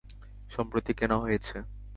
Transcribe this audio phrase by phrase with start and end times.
[0.51, 1.55] সম্প্রতি কেনা হয়েছে।